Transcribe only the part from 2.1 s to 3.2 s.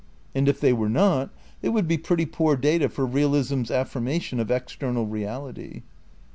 poor data for